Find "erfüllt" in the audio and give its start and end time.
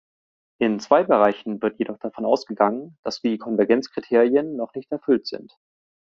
4.91-5.27